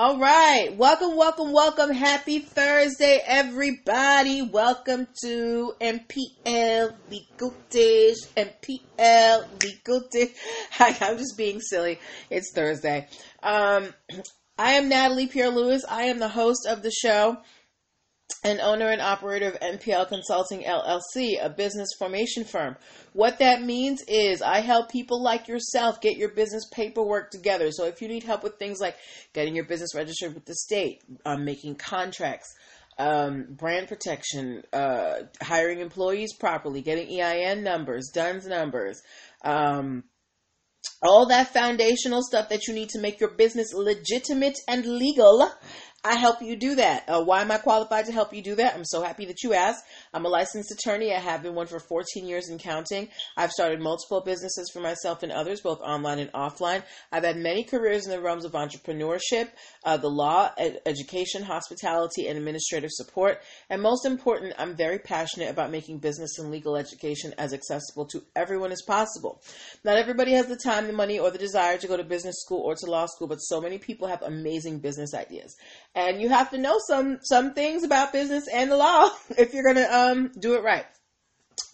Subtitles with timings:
[0.00, 0.76] All right.
[0.76, 1.90] Welcome, welcome, welcome.
[1.90, 4.42] Happy Thursday, everybody.
[4.42, 8.18] Welcome to NPL Legal Dish.
[8.36, 10.30] NPL Legal Dish.
[10.78, 11.98] I'm just being silly.
[12.30, 13.08] It's Thursday.
[13.42, 13.92] Um,
[14.56, 15.82] I am Natalie Pierre Lewis.
[15.88, 17.38] I am the host of the show
[18.44, 22.76] and owner and operator of NPL Consulting LLC, a business formation firm.
[23.12, 27.70] What that means is I help people like yourself get your business paperwork together.
[27.72, 28.96] So if you need help with things like
[29.32, 32.54] getting your business registered with the state, um, making contracts,
[32.98, 39.00] um, brand protection, uh, hiring employees properly, getting EIN numbers, DUNS numbers,
[39.44, 40.04] um,
[41.02, 45.50] all that foundational stuff that you need to make your business legitimate and legal
[46.04, 47.08] I help you do that.
[47.08, 48.74] Uh, why am I qualified to help you do that?
[48.76, 49.82] I'm so happy that you asked.
[50.14, 51.12] I'm a licensed attorney.
[51.12, 53.08] I have been one for 14 years and counting.
[53.36, 56.84] I've started multiple businesses for myself and others, both online and offline.
[57.10, 59.48] I've had many careers in the realms of entrepreneurship,
[59.84, 63.42] uh, the law, ed- education, hospitality, and administrative support.
[63.68, 68.22] And most important, I'm very passionate about making business and legal education as accessible to
[68.36, 69.42] everyone as possible.
[69.82, 72.62] Not everybody has the time, the money, or the desire to go to business school
[72.62, 75.56] or to law school, but so many people have amazing business ideas
[75.98, 79.72] and you have to know some some things about business and the law if you're
[79.74, 80.86] to um, do it right.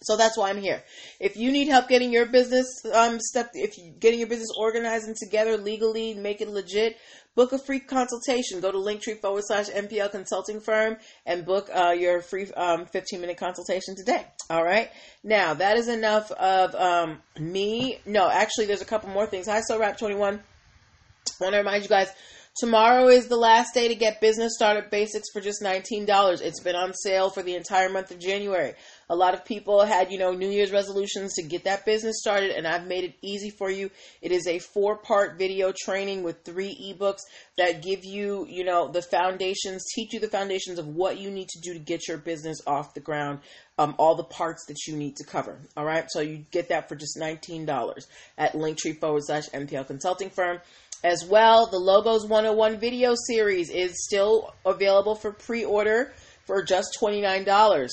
[0.01, 0.83] So that's why I'm here.
[1.19, 5.07] If you need help getting your business um, stuff, if you getting your business organized
[5.07, 6.97] and together legally, make it legit,
[7.35, 8.61] book a free consultation.
[8.61, 13.21] Go to linktree forward slash NPL consulting firm and book uh, your free um, 15
[13.21, 14.25] minute consultation today.
[14.49, 14.89] All right.
[15.23, 17.99] Now that is enough of um, me.
[18.05, 19.47] No, actually, there's a couple more things.
[19.47, 20.35] Hi, so rap 21.
[20.35, 22.09] I want to remind you guys
[22.57, 26.39] Tomorrow is the last day to get business startup basics for just $19.
[26.39, 28.75] It's been on sale for the entire month of January.
[29.09, 32.51] A lot of people had, you know, New Year's resolutions to get that business started,
[32.51, 33.91] and I've made it easy for you.
[34.21, 37.23] It is a four part video training with three ebooks
[37.57, 41.49] that give you, you know, the foundations, teach you the foundations of what you need
[41.49, 43.39] to do to get your business off the ground,
[43.77, 45.59] um, all the parts that you need to cover.
[45.75, 48.05] All right, so you get that for just $19
[48.37, 50.59] at linktree forward slash NPL consulting firm.
[51.05, 56.11] As well, the Logos 101 video series is still available for pre-order
[56.47, 57.89] for just $29.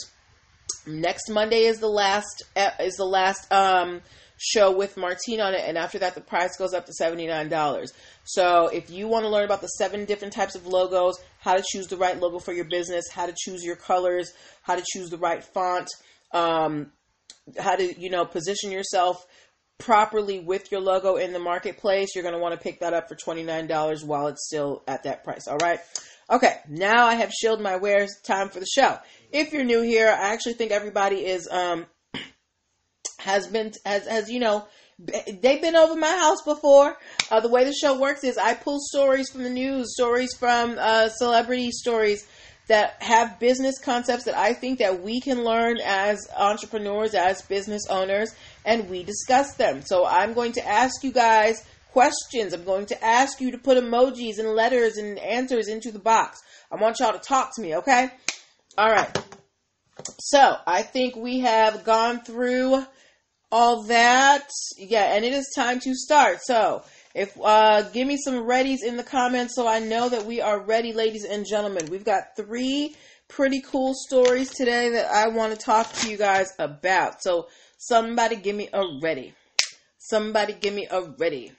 [0.86, 2.42] Next Monday is the last
[2.80, 4.00] is the last um,
[4.38, 7.92] show with Martine on it, and after that, the price goes up to $79.
[8.24, 11.62] So, if you want to learn about the seven different types of logos, how to
[11.70, 15.10] choose the right logo for your business, how to choose your colors, how to choose
[15.10, 15.90] the right font,
[16.32, 16.90] um,
[17.58, 19.26] how to you know position yourself
[19.78, 23.08] properly with your logo in the marketplace, you're going to want to pick that up
[23.08, 25.48] for $29 while it's still at that price.
[25.48, 25.80] All right.
[26.30, 26.56] Okay.
[26.68, 28.14] Now I have shielded my wares.
[28.22, 28.98] Time for the show.
[29.32, 31.86] If you're new here, I actually think everybody is, um,
[33.18, 34.66] has been, has, has, you know,
[34.98, 36.96] they've been over my house before.
[37.30, 40.76] Uh, the way the show works is I pull stories from the news, stories from,
[40.78, 42.26] uh, celebrity stories,
[42.68, 47.82] that have business concepts that I think that we can learn as entrepreneurs, as business
[47.90, 48.34] owners,
[48.64, 49.82] and we discuss them.
[49.82, 52.52] So I'm going to ask you guys questions.
[52.52, 56.40] I'm going to ask you to put emojis and letters and answers into the box.
[56.70, 58.10] I want y'all to talk to me, okay?
[58.78, 59.10] All right.
[60.18, 62.84] So I think we have gone through
[63.50, 64.48] all that.
[64.78, 66.38] Yeah, and it is time to start.
[66.42, 66.82] So
[67.14, 70.58] if uh, give me some readies in the comments so I know that we are
[70.58, 71.90] ready, ladies and gentlemen.
[71.90, 72.96] We've got three
[73.28, 77.22] pretty cool stories today that I want to talk to you guys about.
[77.22, 77.48] So
[77.82, 79.34] somebody give me a ready.
[79.98, 81.52] Somebody give me a ready.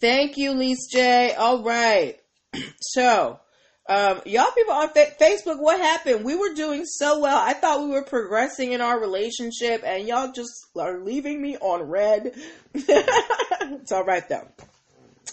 [0.00, 1.34] Thank you, Lise J.
[1.34, 2.18] All right.
[2.80, 3.40] So
[3.88, 6.24] um, y'all people on fa- Facebook, what happened?
[6.24, 7.36] We were doing so well.
[7.36, 11.82] I thought we were progressing in our relationship, and y'all just are leaving me on
[11.82, 12.34] red.
[12.74, 14.46] it's all right though.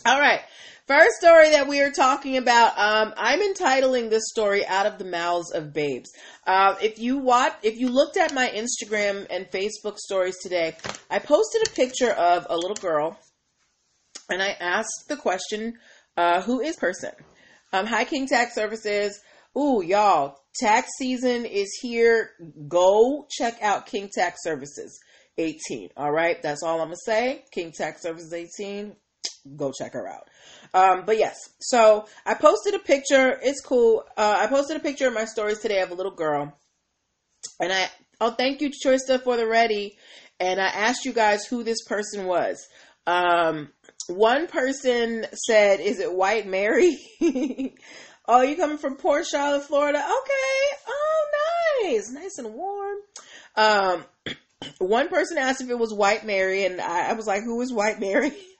[0.05, 0.41] All right.
[0.91, 5.05] First story that we are talking about, um, I'm entitling this story "Out of the
[5.05, 6.11] Mouths of Babes."
[6.45, 10.75] Uh, if you watch, if you looked at my Instagram and Facebook stories today,
[11.09, 13.17] I posted a picture of a little girl,
[14.29, 15.75] and I asked the question,
[16.17, 17.11] uh, "Who is person?"
[17.71, 19.17] Um, High King Tax Services.
[19.57, 22.31] Ooh, y'all, tax season is here.
[22.67, 24.99] Go check out King Tax Services
[25.37, 25.91] 18.
[25.95, 27.45] All right, that's all I'm gonna say.
[27.53, 28.97] King Tax Services 18.
[29.55, 30.29] Go check her out.
[30.73, 33.39] Um, but yes, so I posted a picture.
[33.41, 34.03] It's cool.
[34.15, 36.57] Uh, I posted a picture of my stories today of a little girl,
[37.59, 37.89] and I
[38.19, 39.97] oh thank you Choista for the ready,
[40.39, 42.67] and I asked you guys who this person was.
[43.07, 43.69] Um,
[44.07, 46.97] one person said, "Is it White Mary?"
[48.27, 49.99] oh, you coming from Port Charlotte, Florida?
[49.99, 50.77] Okay.
[50.87, 52.97] Oh, nice, nice and warm.
[53.55, 54.05] Um,
[54.77, 57.73] one person asked if it was White Mary, and I, I was like, "Who is
[57.73, 58.31] White Mary?"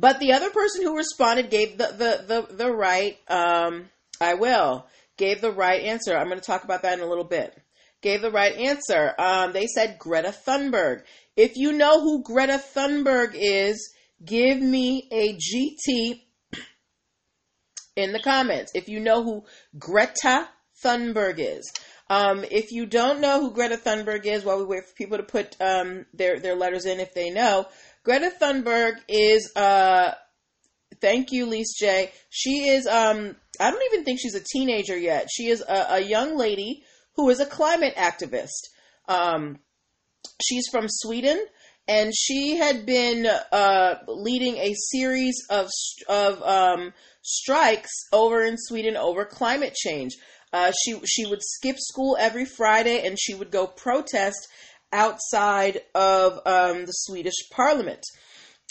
[0.00, 3.18] But the other person who responded gave the the the, the right.
[3.28, 4.86] Um, I will
[5.18, 6.16] gave the right answer.
[6.16, 7.54] I'm going to talk about that in a little bit.
[8.00, 9.14] Gave the right answer.
[9.18, 11.02] Um, they said Greta Thunberg.
[11.36, 13.92] If you know who Greta Thunberg is,
[14.24, 16.22] give me a GT
[17.96, 18.72] in the comments.
[18.74, 19.44] If you know who
[19.78, 20.48] Greta
[20.82, 21.70] Thunberg is.
[22.10, 25.22] Um, if you don't know who Greta Thunberg is, while we wait for people to
[25.22, 27.66] put um, their their letters in, if they know,
[28.02, 29.50] Greta Thunberg is.
[29.54, 30.14] Uh,
[31.00, 32.10] thank you, Lise J.
[32.28, 32.86] She is.
[32.88, 35.28] Um, I don't even think she's a teenager yet.
[35.32, 36.82] She is a, a young lady
[37.14, 38.68] who is a climate activist.
[39.08, 39.60] Um,
[40.42, 41.38] she's from Sweden,
[41.86, 45.68] and she had been uh, leading a series of
[46.08, 46.92] of um,
[47.22, 50.16] strikes over in Sweden over climate change.
[50.52, 54.48] Uh, she she would skip school every Friday and she would go protest
[54.92, 58.04] outside of um, the Swedish Parliament.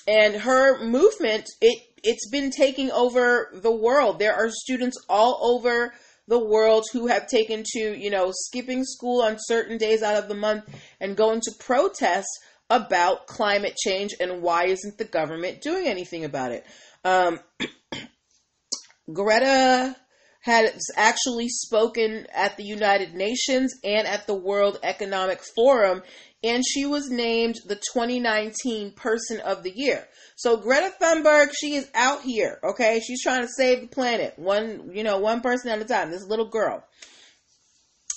[0.08, 4.20] And her movement it it's been taking over the world.
[4.20, 5.94] There are students all over
[6.28, 10.28] the world who have taken to you know skipping school on certain days out of
[10.28, 10.66] the month
[11.00, 12.30] and going to protest
[12.70, 16.66] about climate change and why isn't the government doing anything about it.
[17.04, 17.40] Um,
[19.14, 19.96] Greta
[20.41, 26.01] had actually spoken at the United Nations and at the World Economic Forum,
[26.44, 30.07] and she was named the 2019 Person of the Year.
[30.38, 33.01] So Greta Thunberg, she is out here, okay?
[33.06, 36.12] She's trying to save the planet, one, you know, one person at a time.
[36.12, 36.86] This little girl.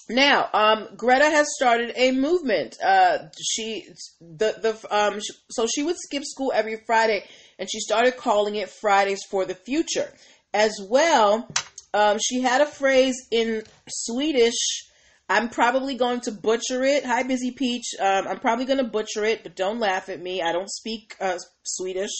[0.09, 2.77] Now, um, Greta has started a movement.
[2.85, 3.87] Uh, she,
[4.21, 5.21] the the um,
[5.51, 7.25] so she would skip school every Friday,
[7.59, 10.13] and she started calling it Fridays for the Future
[10.53, 11.49] as well.
[11.95, 14.89] Um, she had a phrase in Swedish.
[15.29, 17.05] I'm probably going to butcher it.
[17.05, 17.95] Hi, Busy Peach.
[18.01, 20.43] Um, I'm probably going to butcher it, but don't laugh at me.
[20.43, 22.13] I don't speak uh, Swedish.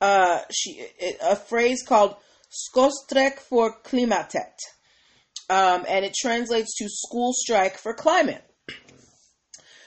[0.00, 0.86] Uh, she
[1.22, 2.16] a phrase called
[2.50, 4.56] "skostrek for klimatet,"
[5.50, 8.42] um, and it translates to "school strike for climate."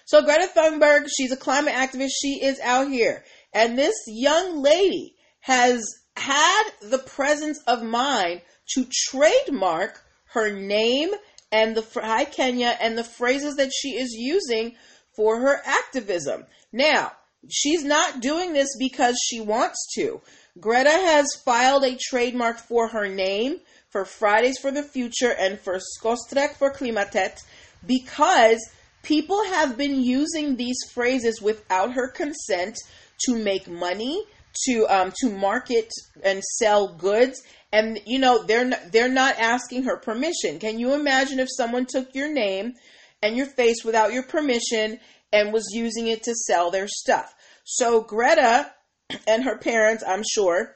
[0.06, 2.12] So Greta Thunberg, she's a climate activist.
[2.22, 5.84] She is out here, and this young lady has
[6.16, 8.42] had the presence of mind
[8.74, 10.02] to trademark
[10.34, 11.12] her name
[11.52, 14.76] and the hi Kenya and the phrases that she is using
[15.16, 16.46] for her activism.
[16.72, 17.12] Now,
[17.50, 20.22] she's not doing this because she wants to.
[20.60, 25.80] Greta has filed a trademark for her name for Fridays for the Future and for
[25.80, 27.44] Skostrek for Klimatet
[27.86, 28.60] because
[29.04, 32.78] people have been using these phrases without her consent
[33.26, 34.24] to make money
[34.66, 35.92] to um, to market
[36.24, 37.42] and sell goods
[37.74, 40.60] and you know they're not, they're not asking her permission.
[40.60, 42.74] Can you imagine if someone took your name
[43.22, 45.00] and your face without your permission
[45.34, 47.34] and was using it to sell their stuff?
[47.66, 48.72] So greta
[49.28, 50.76] and her parents i'm sure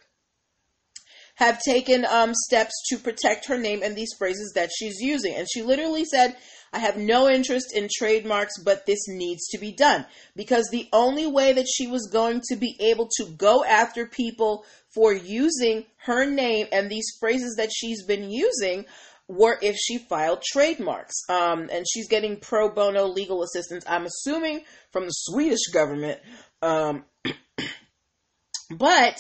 [1.35, 5.35] have taken um, steps to protect her name and these phrases that she's using.
[5.35, 6.35] And she literally said
[6.73, 10.05] I have no interest in trademarks, but this needs to be done.
[10.35, 14.65] Because the only way that she was going to be able to go after people
[14.97, 18.83] for using her name and these phrases that she's been using
[19.27, 21.13] were if she filed trademarks.
[21.29, 24.61] Um, and she's getting pro bono legal assistance, I'm assuming,
[24.91, 26.19] from the Swedish government.
[26.63, 27.05] Um,
[28.71, 29.17] but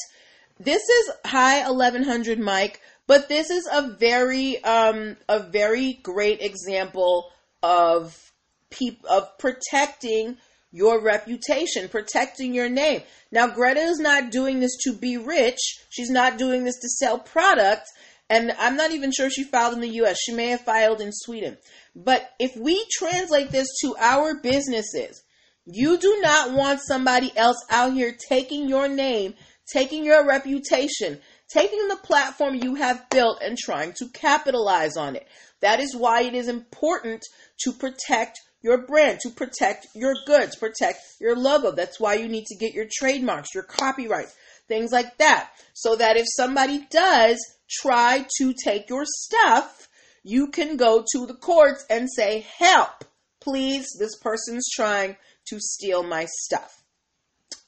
[0.59, 7.29] this is high 1100 Mike, but this is a very um, a very great example
[7.61, 8.31] of
[8.71, 10.37] peop- of protecting
[10.77, 13.01] your reputation, protecting your name.
[13.31, 15.57] Now, Greta is not doing this to be rich.
[15.89, 17.91] She's not doing this to sell products.
[18.29, 20.17] And I'm not even sure she filed in the US.
[20.23, 21.57] She may have filed in Sweden.
[21.95, 25.23] But if we translate this to our businesses,
[25.65, 29.33] you do not want somebody else out here taking your name,
[29.73, 31.19] taking your reputation,
[31.49, 35.27] taking the platform you have built and trying to capitalize on it.
[35.61, 37.23] That is why it is important
[37.61, 41.71] to protect your brand, to protect your goods, protect your logo.
[41.71, 44.35] That's why you need to get your trademarks, your copyrights,
[44.67, 45.49] things like that.
[45.73, 49.87] So that if somebody does try to take your stuff,
[50.23, 53.05] you can go to the courts and say, help,
[53.39, 55.15] please, this person's trying
[55.47, 56.83] to steal my stuff.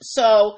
[0.02, 0.58] So,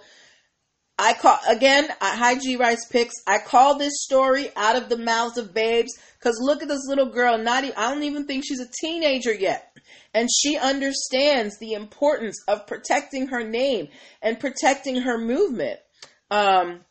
[1.01, 1.87] I call again.
[1.99, 3.15] Hi, G Rice Picks.
[3.25, 7.09] I call this story out of the mouths of babes because look at this little
[7.09, 7.39] girl.
[7.39, 9.75] Not even, I don't even think she's a teenager yet,
[10.13, 13.87] and she understands the importance of protecting her name
[14.21, 15.79] and protecting her movement.
[16.29, 16.81] Um,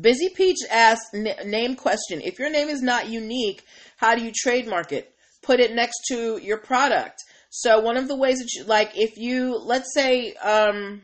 [0.00, 2.22] Busy Peach asked name question.
[2.22, 3.66] If your name is not unique,
[3.98, 5.14] how do you trademark it?
[5.42, 7.22] Put it next to your product.
[7.50, 10.32] So one of the ways that you like, if you let's say.
[10.36, 11.02] Um,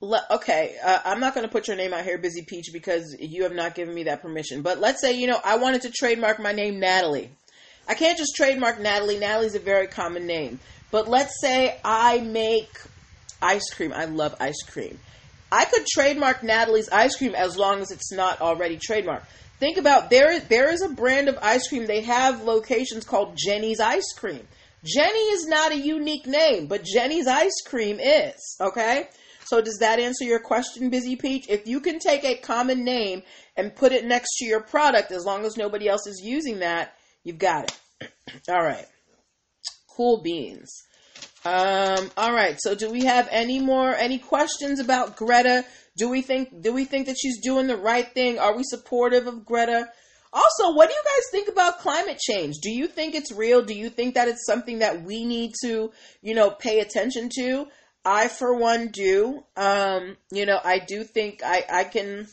[0.00, 3.16] le- okay, uh, I'm not going to put your name out here, Busy Peach, because
[3.18, 4.62] you have not given me that permission.
[4.62, 7.30] But let's say, you know, I wanted to trademark my name, Natalie.
[7.86, 9.18] I can't just trademark Natalie.
[9.18, 10.60] Natalie's a very common name.
[10.90, 12.70] But let's say I make
[13.40, 13.92] ice cream.
[13.92, 14.98] I love ice cream.
[15.50, 19.24] I could trademark Natalie's ice cream as long as it's not already trademarked.
[19.58, 21.86] Think about there there is a brand of ice cream.
[21.86, 24.46] They have locations called Jenny's Ice Cream.
[24.84, 28.56] Jenny is not a unique name, but Jenny's Ice Cream is.
[28.60, 29.08] Okay?
[29.48, 31.46] So does that answer your question, Busy Peach?
[31.48, 33.22] If you can take a common name
[33.56, 36.92] and put it next to your product, as long as nobody else is using that,
[37.24, 38.12] you've got it.
[38.50, 38.84] all right.
[39.96, 40.70] Cool beans.
[41.46, 42.56] Um, all right.
[42.60, 45.64] So do we have any more any questions about Greta?
[45.96, 48.38] Do we think do we think that she's doing the right thing?
[48.38, 49.88] Are we supportive of Greta?
[50.30, 52.56] Also, what do you guys think about climate change?
[52.60, 53.62] Do you think it's real?
[53.62, 55.90] Do you think that it's something that we need to,
[56.20, 57.66] you know, pay attention to?
[58.08, 59.44] I, for one, do.
[59.54, 62.26] Um, you know, I do think I, I can.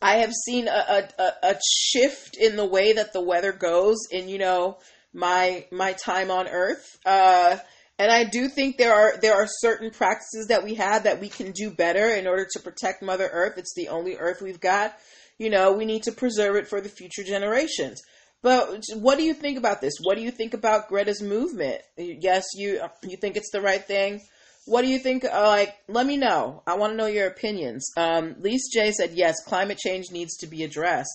[0.00, 4.28] I have seen a, a, a shift in the way that the weather goes in,
[4.28, 4.78] you know,
[5.14, 6.98] my my time on Earth.
[7.06, 7.56] Uh,
[8.00, 11.28] and I do think there are there are certain practices that we have that we
[11.28, 13.58] can do better in order to protect Mother Earth.
[13.58, 14.92] It's the only Earth we've got.
[15.38, 18.02] You know, we need to preserve it for the future generations.
[18.42, 19.94] But what do you think about this?
[20.02, 21.80] What do you think about Greta's movement?
[21.96, 24.20] Yes, you you think it's the right thing.
[24.64, 25.24] What do you think?
[25.24, 26.62] Uh, like, let me know.
[26.66, 27.90] I want to know your opinions.
[27.96, 29.36] Um, Lise J said yes.
[29.46, 31.12] Climate change needs to be addressed.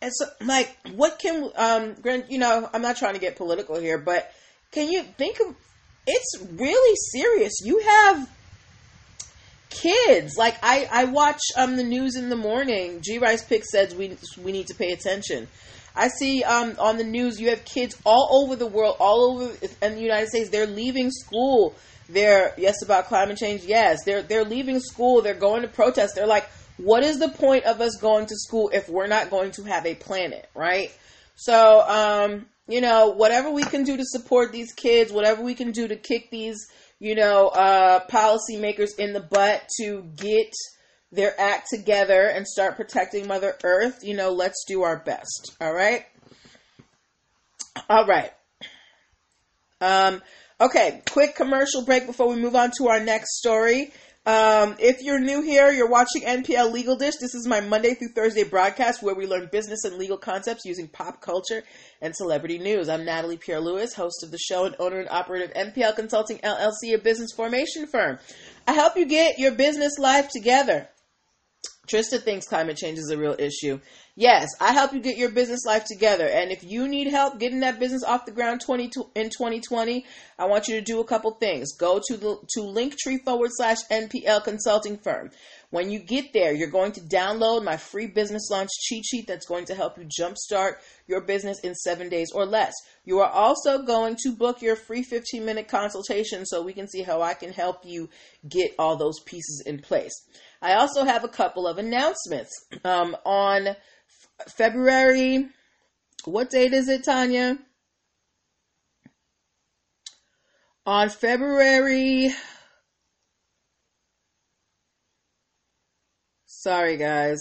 [0.00, 1.96] And so, like, what can um,
[2.28, 2.68] you know?
[2.72, 4.32] I'm not trying to get political here, but
[4.70, 5.54] can you think of?
[6.06, 7.52] It's really serious.
[7.64, 8.28] You have
[9.70, 10.36] kids.
[10.36, 13.00] Like I, I watch um the news in the morning.
[13.00, 15.48] G Rice Pick says we we need to pay attention.
[15.94, 19.52] I see um on the news you have kids all over the world, all over
[19.82, 20.50] in the United States.
[20.50, 21.74] They're leaving school.
[22.08, 23.64] They're yes about climate change.
[23.64, 25.22] Yes, they're they're leaving school.
[25.22, 26.14] They're going to protest.
[26.14, 29.52] They're like, what is the point of us going to school if we're not going
[29.52, 30.90] to have a planet, right?
[31.36, 35.72] So, um, you know, whatever we can do to support these kids, whatever we can
[35.72, 36.68] do to kick these,
[36.98, 40.52] you know, uh, policymakers in the butt to get
[41.12, 45.54] their act together and start protecting Mother Earth, you know, let's do our best.
[45.60, 46.06] All right.
[47.88, 48.32] All right.
[49.80, 50.22] Um,
[50.60, 53.92] okay, quick commercial break before we move on to our next story.
[54.24, 57.16] Um, if you're new here, you're watching NPL Legal Dish.
[57.20, 60.86] This is my Monday through Thursday broadcast where we learn business and legal concepts using
[60.86, 61.64] pop culture
[62.00, 62.88] and celebrity news.
[62.88, 66.38] I'm Natalie Pierre Lewis, host of the show and owner and operator of NPL Consulting
[66.38, 68.20] LLC, a business formation firm.
[68.68, 70.88] I help you get your business life together.
[71.88, 73.80] Trista thinks climate change is a real issue.
[74.14, 76.28] Yes, I help you get your business life together.
[76.28, 78.84] And if you need help getting that business off the ground 20
[79.16, 80.06] in 2020,
[80.38, 81.74] I want you to do a couple things.
[81.76, 85.30] Go to the to Linktree forward slash NPL consulting firm.
[85.72, 89.46] When you get there, you're going to download my free business launch cheat sheet that's
[89.46, 90.74] going to help you jumpstart
[91.06, 92.74] your business in seven days or less.
[93.06, 97.00] You are also going to book your free 15 minute consultation so we can see
[97.00, 98.10] how I can help you
[98.46, 100.12] get all those pieces in place.
[100.60, 102.52] I also have a couple of announcements.
[102.84, 103.74] Um, on
[104.48, 105.48] February,
[106.26, 107.56] what date is it, Tanya?
[110.84, 112.28] On February,
[116.62, 117.38] sorry guys.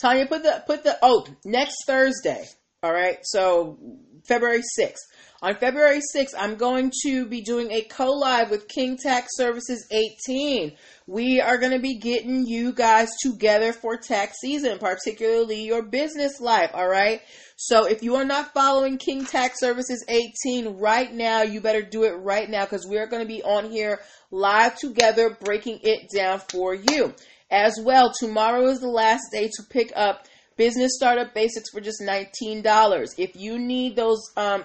[0.00, 2.46] Tanya, put the put the oh next Thursday.
[2.82, 3.78] All right, so
[4.26, 5.04] February sixth.
[5.42, 9.86] On February 6th, I'm going to be doing a co live with King Tax Services
[9.90, 10.76] 18
[11.10, 16.40] we are going to be getting you guys together for tax season, particularly your business
[16.40, 16.70] life.
[16.72, 17.20] All right.
[17.56, 22.04] So if you are not following King Tax Services 18 right now, you better do
[22.04, 23.98] it right now because we are going to be on here
[24.30, 27.12] live together, breaking it down for you.
[27.50, 30.26] As well, tomorrow is the last day to pick up
[30.56, 33.14] business startup basics for just $19.
[33.16, 34.64] If you need those, um,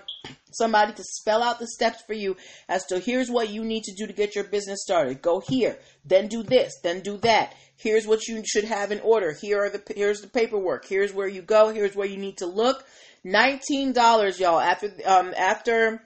[0.51, 2.35] somebody to spell out the steps for you
[2.67, 5.21] as to here's what you need to do to get your business started.
[5.21, 7.55] Go here, then do this, then do that.
[7.77, 9.33] Here's what you should have in order.
[9.41, 10.85] Here are the here's the paperwork.
[10.85, 11.69] Here's where you go.
[11.69, 12.85] Here's where you need to look.
[13.23, 14.59] Nineteen dollars, y'all.
[14.59, 16.01] After um after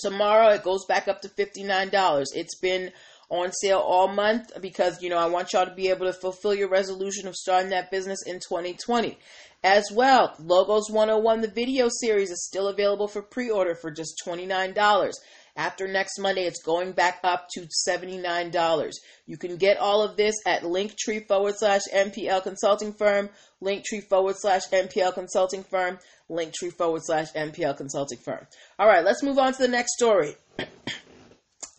[0.00, 2.32] tomorrow, it goes back up to fifty nine dollars.
[2.34, 2.92] It's been
[3.34, 6.54] on sale all month because you know I want y'all to be able to fulfill
[6.54, 9.18] your resolution of starting that business in 2020.
[9.62, 15.12] As well, Logos 101 the video series is still available for pre-order for just $29.
[15.56, 18.92] After next Monday, it's going back up to $79.
[19.26, 23.30] You can get all of this at linktree forward slash NPL consulting firm,
[23.62, 25.98] linktree forward slash NPL consulting firm,
[26.28, 28.46] linktree forward slash NPL consulting firm.
[28.78, 30.34] All right, let's move on to the next story.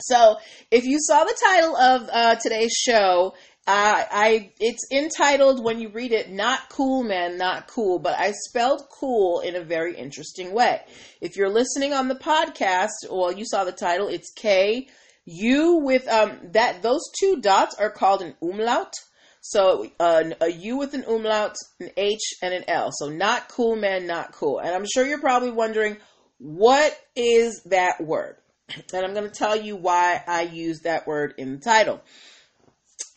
[0.01, 0.37] So,
[0.71, 3.33] if you saw the title of uh, today's show,
[3.67, 8.33] uh, I it's entitled when you read it, "Not Cool Man, Not Cool," but I
[8.47, 10.81] spelled "cool" in a very interesting way.
[11.21, 14.07] If you're listening on the podcast, well, you saw the title.
[14.07, 14.87] It's K
[15.25, 18.93] U with um that those two dots are called an umlaut.
[19.41, 22.91] So uh, a U with an umlaut, an H, and an L.
[22.91, 24.59] So not cool, man, not cool.
[24.59, 25.97] And I'm sure you're probably wondering
[26.37, 28.37] what is that word.
[28.69, 32.01] And I'm going to tell you why I use that word in the title.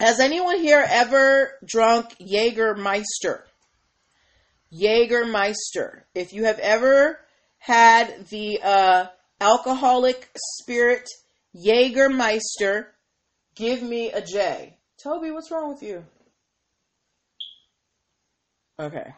[0.00, 3.43] Has anyone here ever drunk Jägermeister?
[4.73, 6.02] Jägermeister.
[6.14, 7.19] If you have ever
[7.59, 9.07] had the uh,
[9.40, 11.09] alcoholic spirit
[11.57, 12.87] Jägermeister,
[13.57, 14.76] give me a J.
[15.02, 16.05] Toby, what's wrong with you?
[18.78, 19.14] Okay.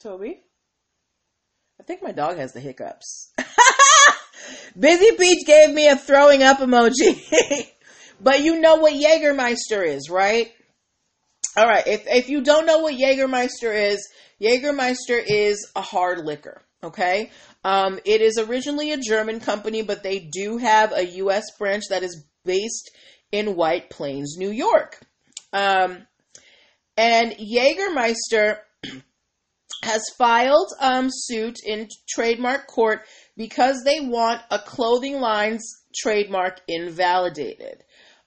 [0.00, 0.40] Toby?
[1.80, 3.32] I think my dog has the hiccups.
[4.78, 7.68] Busy Peach gave me a throwing up emoji.
[8.20, 10.52] but you know what Jägermeister is, right?
[11.56, 11.86] All right.
[11.86, 14.08] If, if you don't know what Jägermeister is,
[14.40, 16.62] Jägermeister is a hard liquor.
[16.82, 17.30] Okay.
[17.64, 21.44] Um, it is originally a German company, but they do have a U.S.
[21.58, 22.90] branch that is based
[23.30, 25.00] in White Plains, New York.
[25.52, 26.06] Um,
[26.96, 28.58] and Jägermeister
[29.82, 33.02] has filed um, suit in trademark court
[33.36, 37.82] because they want a clothing line's trademark invalidated.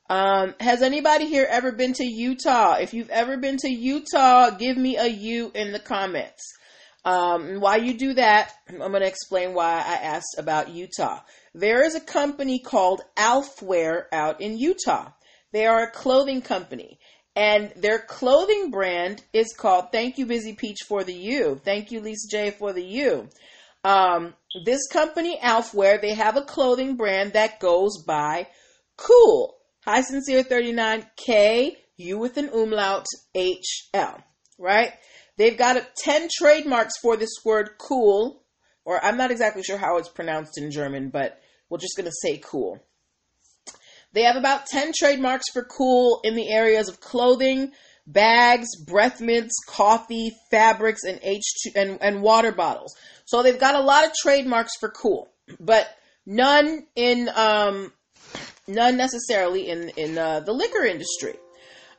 [0.10, 2.76] Um, has anybody here ever been to Utah?
[2.76, 6.44] If you've ever been to Utah, give me a U in the comments.
[7.04, 11.20] Um, while you do that, I'm going to explain why I asked about Utah.
[11.54, 15.12] There is a company called Alfwear out in Utah.
[15.52, 17.00] They are a clothing company.
[17.36, 21.60] And their clothing brand is called Thank You Busy Peach for the U.
[21.64, 23.30] Thank you Lisa J for the U.
[23.86, 24.34] Um,
[24.66, 28.48] this company, Alfwear, they have a clothing brand that goes by
[28.98, 29.56] Cool.
[29.86, 34.24] High Sincere 39 K, U with an umlaut, H L.
[34.58, 34.94] Right?
[35.38, 38.42] They've got 10 trademarks for this word cool,
[38.86, 42.16] or I'm not exactly sure how it's pronounced in German, but we're just going to
[42.22, 42.80] say cool.
[44.14, 47.74] They have about 10 trademarks for cool in the areas of clothing,
[48.08, 52.96] bags, breath mints, coffee, fabrics, and H2 and, and water bottles.
[53.26, 55.88] So they've got a lot of trademarks for cool, but
[56.26, 57.92] none in um,
[58.68, 61.36] none necessarily in in uh, the liquor industry.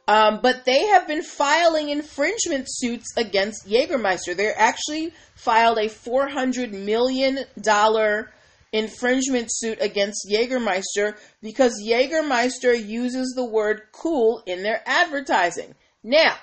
[0.08, 4.36] Um, but they have been filing infringement suits against Jägermeister.
[4.36, 8.32] They actually filed a four hundred million dollar
[8.72, 15.74] infringement suit against Jägermeister because Jägermeister uses the word cool in their advertising.
[16.06, 16.36] Now,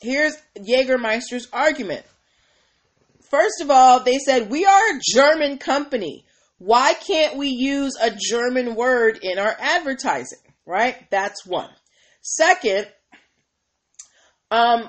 [0.00, 2.02] here's Jägermeister's argument.
[3.30, 6.24] First of all, they said, We are a German company.
[6.56, 10.38] Why can't we use a German word in our advertising?
[10.64, 10.96] Right?
[11.10, 11.68] That's one.
[12.22, 12.88] Second,
[14.50, 14.88] um,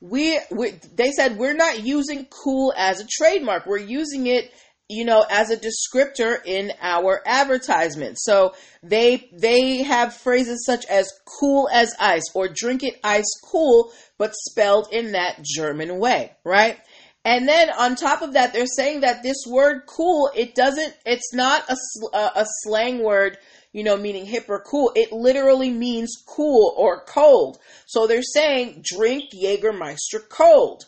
[0.00, 3.66] we, we they said we're not using cool as a trademark.
[3.66, 4.52] We're using it
[4.94, 8.18] you know as a descriptor in our advertisement.
[8.20, 13.92] So they they have phrases such as cool as ice or drink it ice cool
[14.18, 16.78] but spelled in that german way right?
[17.26, 21.34] And then on top of that they're saying that this word cool it doesn't it's
[21.34, 23.38] not a, a slang word
[23.72, 24.92] you know meaning hip or cool.
[24.94, 27.58] It literally means cool or cold.
[27.86, 30.84] So they're saying drink jägermeister cold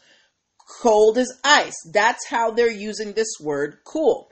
[0.67, 1.77] cold as ice.
[1.93, 4.31] That's how they're using this word cool.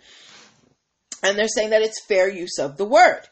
[1.23, 3.23] And they're saying that it's fair use of the word.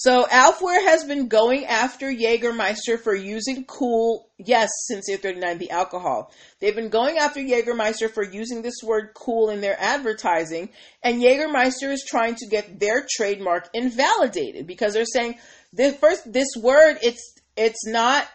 [0.00, 5.70] So Alfwear has been going after Jägermeister for using cool, yes, since year 39, the
[5.72, 6.30] alcohol.
[6.60, 10.68] They've been going after Jägermeister for using this word cool in their advertising,
[11.02, 15.36] and Jägermeister is trying to get their trademark invalidated because they're saying
[15.72, 18.28] the first this word it's it's not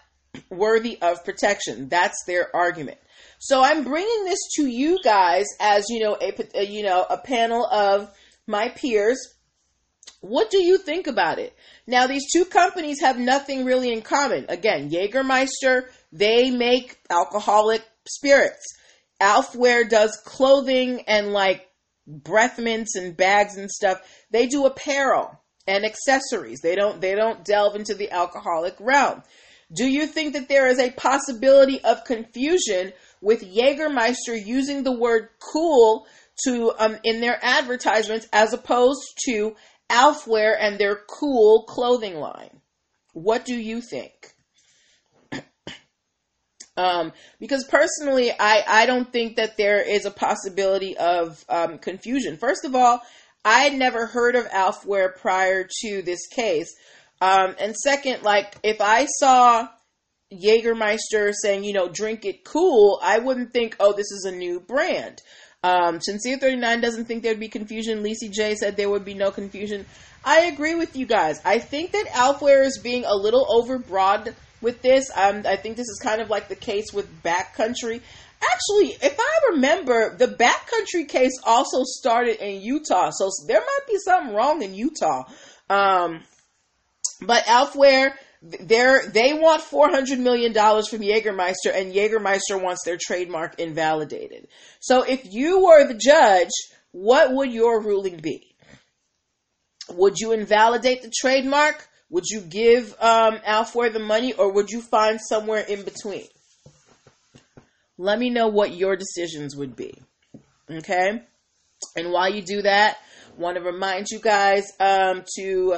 [0.50, 1.88] worthy of protection.
[1.88, 2.98] That's their argument.
[3.44, 7.18] So I'm bringing this to you guys as you know a, a you know a
[7.18, 8.10] panel of
[8.48, 9.20] my peers.
[10.22, 11.54] What do you think about it?
[11.86, 14.46] Now these two companies have nothing really in common.
[14.48, 18.64] Again, Jägermeister, they make alcoholic spirits.
[19.22, 21.70] Alfwear does clothing and like
[22.08, 23.98] breath mints and bags and stuff.
[24.32, 26.62] They do apparel and accessories.
[26.62, 29.22] They don't they don't delve into the alcoholic realm.
[29.76, 35.30] Do you think that there is a possibility of confusion with Jägermeister using the word
[35.40, 36.06] cool
[36.46, 39.56] to um, in their advertisements as opposed to
[39.90, 42.62] Alfwear and their cool clothing line.
[43.14, 44.34] What do you think?
[46.78, 52.38] um, because personally, I, I don't think that there is a possibility of um, confusion.
[52.38, 53.02] First of all,
[53.46, 56.74] I had never heard of Alfwear prior to this case.
[57.22, 59.70] Um, and second, like if I saw
[60.42, 64.60] Jägermeister saying, you know, drink it cool, I wouldn't think, oh, this is a new
[64.60, 65.22] brand.
[65.64, 68.04] Um, Sincere 39 doesn't think there'd be confusion.
[68.04, 69.86] Lacey J said there would be no confusion.
[70.26, 71.42] I agree with you guys.
[71.46, 75.10] I think that Alfwear is being a little overbroad with this.
[75.16, 78.02] Um, I think this is kind of like the case with Backcountry.
[78.42, 83.98] Actually, if I remember, the Backcountry case also started in Utah, so there might be
[84.04, 85.24] something wrong in Utah.
[85.70, 86.24] Um,
[87.22, 94.48] but Alfwear, they're, they want $400 million from Jägermeister, and Jägermeister wants their trademark invalidated.
[94.82, 96.52] So if you were the judge,
[96.92, 98.56] what would your ruling be?
[99.90, 101.88] Would you invalidate the trademark?
[102.10, 106.28] Would you give um, the money, or would you find somewhere in between?
[107.98, 109.94] Let me know what your decisions would be.
[110.70, 111.22] Okay?
[111.96, 112.98] And while you do that,
[113.38, 115.78] want to remind you guys um, to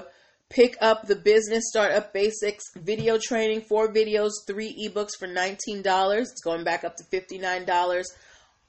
[0.55, 3.61] pick up the Business Startup Basics video training.
[3.61, 6.21] Four videos, three ebooks for $19.
[6.21, 8.03] It's going back up to $59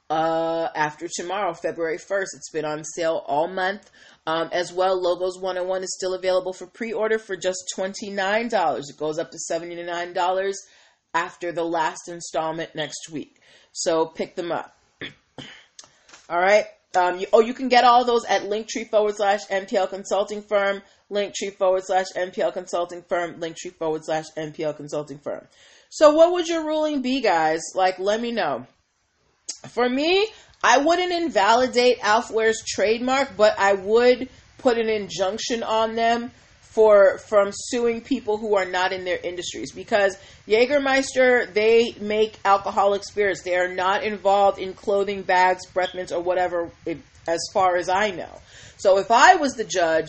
[0.09, 2.27] uh, after tomorrow, February 1st.
[2.35, 3.89] It's been on sale all month.
[4.27, 8.79] Um, as well, Logos 101 is still available for pre order for just $29.
[8.79, 10.53] It goes up to $79
[11.13, 13.39] after the last installment next week.
[13.71, 14.77] So pick them up.
[16.29, 16.65] all right.
[16.95, 20.81] Um, you, oh, you can get all those at linktree forward slash NPL consulting firm,
[21.11, 25.47] linktree forward slash NPL consulting firm, linktree forward slash NPL consulting firm.
[25.89, 27.61] So, what would your ruling be, guys?
[27.75, 28.67] Like, let me know.
[29.69, 30.27] For me,
[30.63, 37.49] I wouldn't invalidate Alfwear's trademark, but I would put an injunction on them for from
[37.51, 40.15] suing people who are not in their industries because
[40.47, 43.41] Jägermeister they make alcoholic spirits.
[43.41, 46.69] They are not involved in clothing, bags, breath mints, or whatever.
[47.27, 48.39] As far as I know,
[48.77, 50.07] so if I was the judge,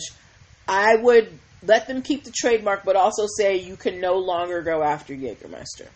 [0.69, 4.83] I would let them keep the trademark, but also say you can no longer go
[4.83, 5.87] after Jägermeister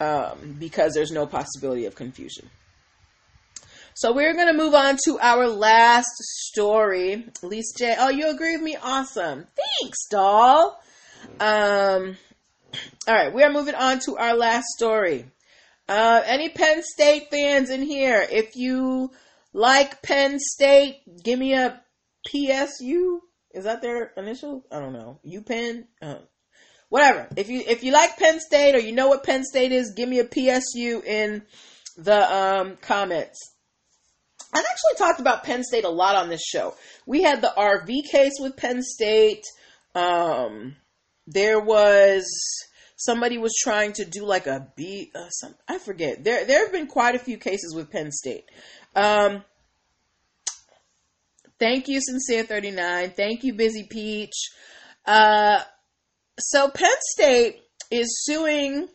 [0.00, 2.50] um, because there's no possibility of confusion.
[3.94, 7.24] So we're going to move on to our last story.
[7.42, 7.96] Lisa J.
[7.98, 8.76] Oh, you agree with me?
[8.82, 9.46] Awesome.
[9.80, 10.82] Thanks, doll.
[11.38, 12.16] Um,
[13.06, 15.26] all right, we are moving on to our last story.
[15.88, 18.26] Uh, any Penn State fans in here?
[18.28, 19.12] If you
[19.52, 21.80] like Penn State, give me a
[22.26, 23.20] PSU.
[23.52, 24.64] Is that their initial?
[24.70, 25.20] I don't know.
[25.26, 25.84] UPenn.
[26.00, 26.18] Uh,
[26.88, 27.28] whatever.
[27.36, 30.08] If you if you like Penn State or you know what Penn State is, give
[30.08, 31.42] me a PSU in
[31.96, 33.38] the um, comments.
[34.52, 36.74] I've actually talked about Penn State a lot on this show.
[37.06, 39.44] We had the RV case with Penn State.
[39.94, 40.76] Um,
[41.26, 42.26] there was
[42.96, 45.10] somebody was trying to do like a B.
[45.14, 46.24] Uh, some I forget.
[46.24, 48.44] There there have been quite a few cases with Penn State.
[48.94, 49.44] Um,
[51.60, 53.12] thank you, sincere thirty nine.
[53.16, 54.50] Thank you, busy peach.
[55.06, 55.60] Uh,
[56.38, 58.88] so Penn State is suing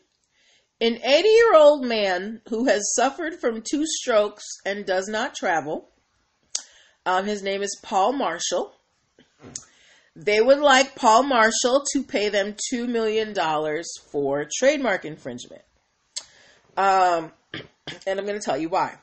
[0.82, 5.90] an 80 year old man who has suffered from two strokes and does not travel.
[7.06, 8.74] Um, his name is Paul Marshall.
[10.16, 13.36] They would like Paul Marshall to pay them $2 million
[14.12, 15.62] for trademark infringement.
[16.78, 17.32] Um,
[18.08, 18.96] and I'm going to tell you why.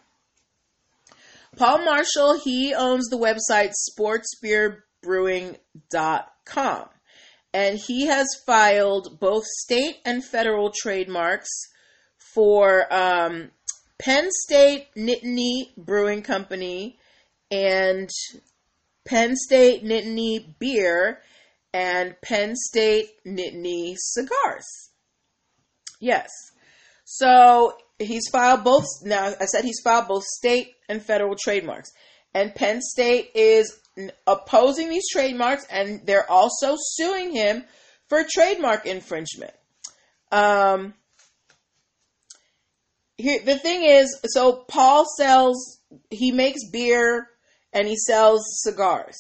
[1.56, 3.72] Paul Marshall, he owns the website
[5.04, 6.88] sportsbeerbrewing.com
[7.54, 11.50] and he has filed both state and federal trademarks
[12.34, 13.50] for um,
[13.98, 16.98] Penn State Nittany Brewing Company
[17.50, 18.08] and
[19.04, 21.20] Penn State Nittany Beer
[21.74, 24.90] and Penn State Nittany Cigars.
[26.00, 26.30] Yes.
[27.04, 28.84] So he's filed both.
[29.02, 31.90] Now, I said he's filed both state and federal trademarks.
[32.34, 33.78] And Penn State is
[34.26, 37.64] opposing these trademarks and they're also suing him
[38.08, 39.52] for trademark infringement.
[40.30, 40.94] Um,
[43.18, 47.28] here, the thing is, so Paul sells, he makes beer
[47.72, 49.16] and he sells cigars.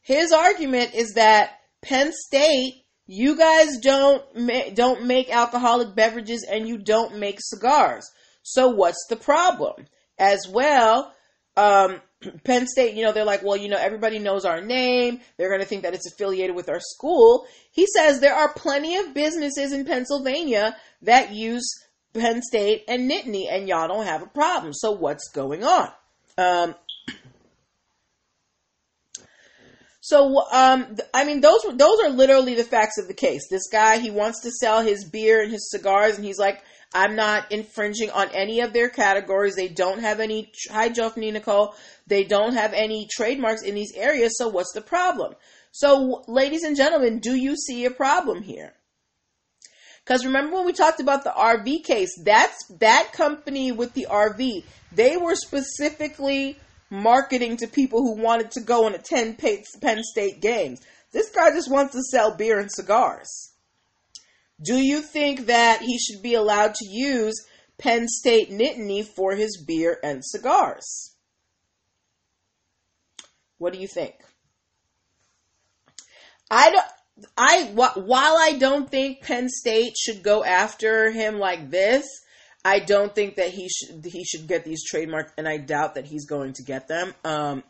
[0.00, 6.66] His argument is that Penn State, you guys don't ma- don't make alcoholic beverages and
[6.66, 8.10] you don't make cigars.
[8.44, 9.86] So what's the problem?
[10.18, 11.12] As well,
[11.56, 12.00] um,
[12.44, 15.20] Penn State, you know, they're like, well, you know, everybody knows our name.
[15.36, 17.46] They're going to think that it's affiliated with our school.
[17.72, 21.68] He says there are plenty of businesses in Pennsylvania that use
[22.12, 24.72] Penn State and Nittany, and y'all don't have a problem.
[24.74, 25.90] So what's going on?
[26.38, 26.74] Um,
[30.06, 33.48] So, um, I mean, those those are literally the facts of the case.
[33.48, 36.62] This guy, he wants to sell his beer and his cigars, and he's like,
[36.94, 39.56] I'm not infringing on any of their categories.
[39.56, 41.74] They don't have any, hi, Joffney Nicole,
[42.06, 45.34] they don't have any trademarks in these areas, so what's the problem?
[45.72, 48.74] So, ladies and gentlemen, do you see a problem here?
[50.04, 54.62] Because remember when we talked about the RV case, that's that company with the RV,
[54.92, 56.58] they were specifically
[56.90, 60.80] marketing to people who wanted to go and attend Penn State games.
[61.12, 63.53] This guy just wants to sell beer and cigars.
[64.62, 67.34] Do you think that he should be allowed to use
[67.78, 71.16] Penn State Nittany for his beer and cigars?
[73.58, 74.14] What do you think?
[76.50, 76.86] I don't.
[77.36, 82.06] I while I don't think Penn State should go after him like this,
[82.64, 86.06] I don't think that he should he should get these trademarks, and I doubt that
[86.06, 87.14] he's going to get them.
[87.24, 87.62] Um,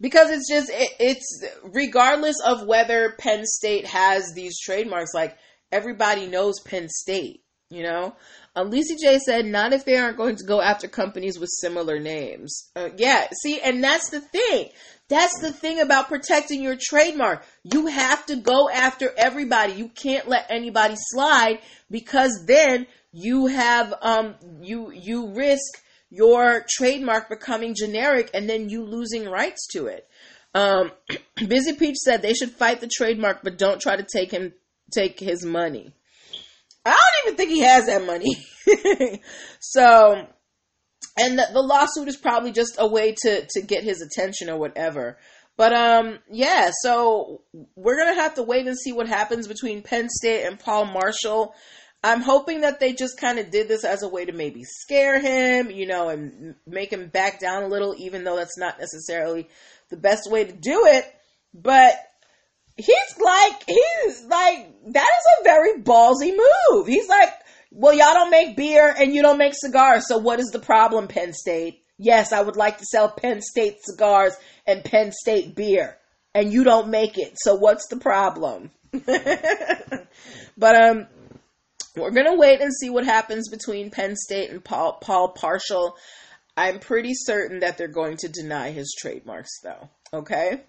[0.00, 5.36] because it's just it, it's regardless of whether Penn State has these trademarks, like
[5.72, 8.14] everybody knows Penn State, you know.
[8.56, 12.70] Lisa J said, "Not if they aren't going to go after companies with similar names."
[12.74, 14.70] Uh, yeah, see, and that's the thing.
[15.08, 17.44] That's the thing about protecting your trademark.
[17.62, 19.74] You have to go after everybody.
[19.74, 27.28] You can't let anybody slide because then you have um you you risk your trademark
[27.28, 30.06] becoming generic and then you losing rights to it.
[30.54, 30.92] Um,
[31.48, 34.52] Busy Peach said they should fight the trademark, but don't try to take him
[34.92, 35.92] take his money.
[36.84, 39.20] I don't even think he has that money.
[39.60, 40.26] so
[41.18, 44.58] and the, the, lawsuit is probably just a way to to get his attention or
[44.58, 45.18] whatever.
[45.56, 46.70] But um, yeah.
[46.82, 47.42] So
[47.74, 51.54] we're gonna have to wait and see what happens between Penn State and Paul Marshall.
[52.06, 55.20] I'm hoping that they just kind of did this as a way to maybe scare
[55.20, 59.48] him, you know, and make him back down a little, even though that's not necessarily
[59.90, 61.04] the best way to do it.
[61.52, 61.94] But
[62.76, 66.86] he's like, he's like, that is a very ballsy move.
[66.86, 67.30] He's like,
[67.72, 70.06] well, y'all don't make beer and you don't make cigars.
[70.06, 71.82] So what is the problem, Penn State?
[71.98, 75.98] Yes, I would like to sell Penn State cigars and Penn State beer.
[76.36, 77.34] And you don't make it.
[77.34, 78.70] So what's the problem?
[80.56, 81.08] but um
[81.96, 85.96] we're gonna wait and see what happens between Penn State and Paul Paul Marshall.
[86.56, 89.90] I'm pretty certain that they're going to deny his trademarks though.
[90.12, 90.62] Okay?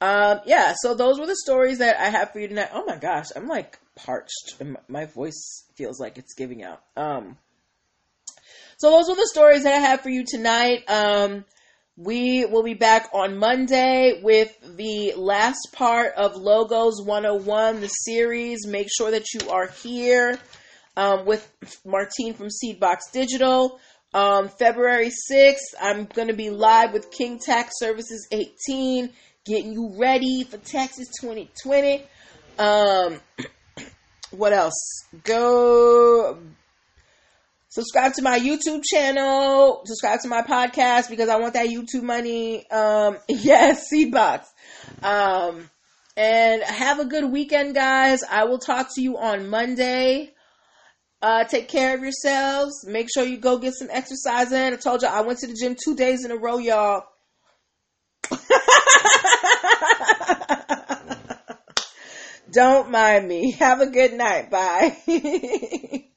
[0.00, 2.70] Um yeah, so those were the stories that I have for you tonight.
[2.72, 4.56] Oh my gosh, I'm like parched
[4.88, 6.82] my voice feels like it's giving out.
[6.96, 7.38] Um,
[8.76, 10.88] so those were the stories that I have for you tonight.
[10.88, 11.44] Um,
[11.96, 18.66] we will be back on Monday with the last part of Logos 101, the series.
[18.66, 20.38] Make sure that you are here
[20.96, 21.48] um, with
[21.84, 23.78] Martine from Seedbox Digital.
[24.12, 29.10] Um, February 6th, I'm going to be live with King Tax Services 18,
[29.44, 32.02] getting you ready for Texas 2020.
[32.58, 33.20] Um,
[34.32, 35.04] what else?
[35.22, 36.38] Go
[37.74, 42.70] subscribe to my YouTube channel, subscribe to my podcast because I want that YouTube money.
[42.70, 44.44] Um, yes, Seedbox.
[45.02, 45.68] Um,
[46.16, 48.22] and have a good weekend, guys.
[48.22, 50.30] I will talk to you on Monday.
[51.20, 52.86] Uh, take care of yourselves.
[52.86, 54.72] Make sure you go get some exercise in.
[54.72, 57.02] I told you I went to the gym two days in a row, y'all.
[62.52, 63.50] Don't mind me.
[63.52, 64.48] Have a good night.
[64.48, 66.04] Bye.